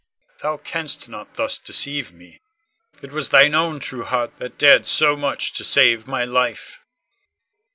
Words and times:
Con. 0.25 0.37
Thou 0.41 0.57
canst 0.57 1.07
not 1.09 1.35
thus 1.35 1.59
deceive 1.59 2.11
me. 2.11 2.41
It 3.03 3.11
was 3.11 3.29
thine 3.29 3.53
own 3.53 3.79
true 3.79 4.03
heart 4.03 4.35
that 4.39 4.57
dared 4.57 4.87
so 4.87 5.15
much 5.15 5.53
to 5.53 5.63
save 5.63 6.07
my 6.07 6.25
life. 6.25 6.79